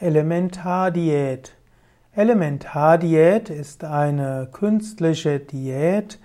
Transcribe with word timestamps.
Elementardiät. 0.00 1.54
Elementardiät 2.16 3.48
ist 3.48 3.84
eine 3.84 4.48
künstliche 4.50 5.38
Diät, 5.38 6.18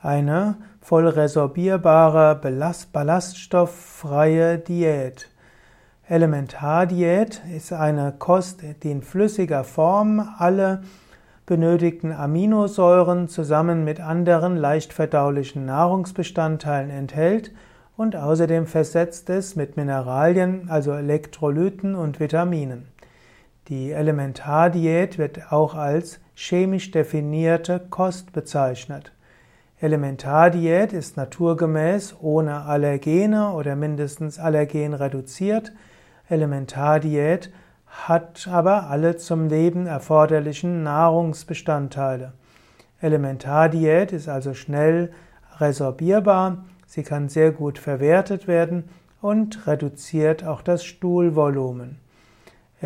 eine 0.00 0.58
voll 0.80 1.08
resorbierbare, 1.08 2.40
ballaststofffreie 2.92 4.58
Diät. 4.58 5.28
Elementardiät 6.08 7.42
ist 7.52 7.72
eine 7.72 8.14
Kost, 8.16 8.60
die 8.84 8.92
in 8.92 9.02
flüssiger 9.02 9.64
Form 9.64 10.24
alle 10.38 10.84
benötigten 11.46 12.12
Aminosäuren 12.12 13.26
zusammen 13.26 13.82
mit 13.82 13.98
anderen 14.00 14.56
leicht 14.56 14.92
verdaulichen 14.92 15.66
Nahrungsbestandteilen 15.66 16.90
enthält 16.90 17.50
und 17.96 18.14
außerdem 18.14 18.68
versetzt 18.68 19.30
ist 19.30 19.56
mit 19.56 19.76
Mineralien, 19.76 20.70
also 20.70 20.92
Elektrolyten 20.92 21.96
und 21.96 22.20
Vitaminen. 22.20 22.86
Die 23.68 23.90
Elementardiät 23.90 25.18
wird 25.18 25.50
auch 25.50 25.74
als 25.74 26.20
chemisch 26.36 26.92
definierte 26.92 27.80
Kost 27.90 28.32
bezeichnet. 28.32 29.10
Elementardiät 29.80 30.92
ist 30.92 31.16
naturgemäß 31.16 32.14
ohne 32.20 32.62
Allergene 32.62 33.50
oder 33.50 33.74
mindestens 33.74 34.38
Allergen 34.38 34.94
reduziert. 34.94 35.72
Elementardiät 36.28 37.50
hat 37.86 38.46
aber 38.46 38.88
alle 38.88 39.16
zum 39.16 39.48
Leben 39.48 39.86
erforderlichen 39.88 40.84
Nahrungsbestandteile. 40.84 42.34
Elementardiät 43.00 44.12
ist 44.12 44.28
also 44.28 44.54
schnell 44.54 45.10
resorbierbar, 45.58 46.64
sie 46.86 47.02
kann 47.02 47.28
sehr 47.28 47.50
gut 47.50 47.80
verwertet 47.80 48.46
werden 48.46 48.84
und 49.20 49.66
reduziert 49.66 50.44
auch 50.44 50.62
das 50.62 50.84
Stuhlvolumen. 50.84 51.98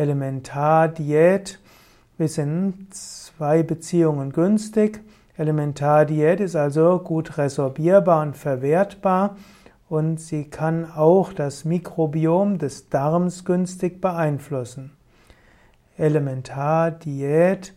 Elementardiät 0.01 1.59
in 2.17 2.87
zwei 2.91 3.63
Beziehungen 3.63 4.31
günstig. 4.31 5.01
Elementardiät 5.37 6.39
ist 6.39 6.55
also 6.55 6.99
gut 6.99 7.37
resorbierbar 7.37 8.21
und 8.21 8.37
verwertbar 8.37 9.37
und 9.89 10.19
sie 10.19 10.45
kann 10.45 10.91
auch 10.91 11.33
das 11.33 11.65
Mikrobiom 11.65 12.57
des 12.57 12.89
Darms 12.89 13.45
günstig 13.45 14.01
beeinflussen. 14.01 14.91
Elementardiät 15.97 17.73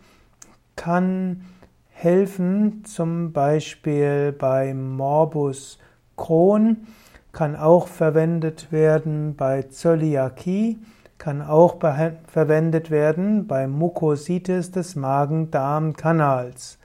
kann 0.77 1.45
helfen, 1.91 2.85
zum 2.85 3.33
Beispiel 3.33 4.33
bei 4.33 4.75
Morbus 4.75 5.79
Crohn, 6.17 6.87
kann 7.33 7.57
auch 7.57 7.89
verwendet 7.89 8.73
werden 8.73 9.37
bei 9.37 9.63
Zöliakie 9.63 10.79
kann 11.19 11.43
auch 11.43 11.79
verwendet 12.27 12.91
werden 12.91 13.47
bei 13.47 13.67
Mukositis 13.67 14.71
des 14.71 14.97
Magen-Darm-Kanals. 14.97 16.79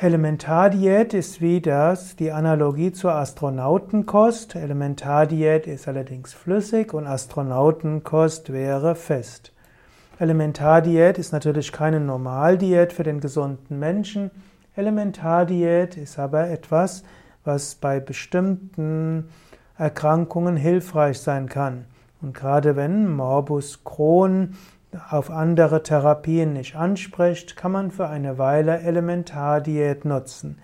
Elementardiät 0.00 1.12
ist 1.12 1.40
wie 1.40 1.60
das 1.60 2.14
die 2.14 2.30
Analogie 2.30 2.92
zur 2.92 3.14
Astronautenkost. 3.14 4.54
Elementardiät 4.54 5.66
ist 5.66 5.88
allerdings 5.88 6.32
flüssig 6.32 6.94
und 6.94 7.06
Astronautenkost 7.06 8.52
wäre 8.52 8.94
fest. 8.94 9.52
Elementardiät 10.20 11.18
ist 11.18 11.32
natürlich 11.32 11.72
keine 11.72 11.98
Normaldiät 11.98 12.92
für 12.92 13.02
den 13.02 13.20
gesunden 13.20 13.80
Menschen. 13.80 14.30
Elementardiät 14.76 15.96
ist 15.96 16.18
aber 16.18 16.48
etwas, 16.48 17.02
was 17.44 17.74
bei 17.74 17.98
bestimmten 17.98 19.28
Erkrankungen 19.76 20.56
hilfreich 20.56 21.18
sein 21.18 21.48
kann. 21.48 21.86
Und 22.20 22.34
gerade 22.34 22.76
wenn 22.76 23.14
Morbus 23.14 23.84
Crohn 23.84 24.56
auf 25.10 25.30
andere 25.30 25.82
Therapien 25.82 26.52
nicht 26.52 26.74
anspricht, 26.74 27.56
kann 27.56 27.72
man 27.72 27.90
für 27.90 28.08
eine 28.08 28.38
Weile 28.38 28.80
Elementardiät 28.80 30.04
nutzen. 30.04 30.58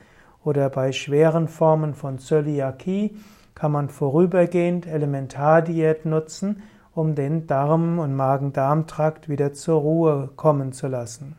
Oder 0.44 0.68
bei 0.70 0.92
schweren 0.92 1.48
Formen 1.48 1.94
von 1.94 2.18
Zöliakie 2.18 3.16
kann 3.54 3.72
man 3.72 3.88
vorübergehend 3.88 4.86
Elementardiät 4.86 6.06
nutzen, 6.06 6.62
um 6.94 7.14
den 7.14 7.46
Darm- 7.46 7.98
und 7.98 8.14
Magen-Darm-Trakt 8.14 9.28
wieder 9.28 9.52
zur 9.52 9.80
Ruhe 9.80 10.30
kommen 10.36 10.72
zu 10.72 10.88
lassen. 10.88 11.36